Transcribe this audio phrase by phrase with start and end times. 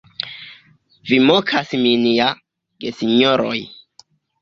[1.09, 2.33] Vi mokas min ja,
[2.83, 3.57] gesinjoroj!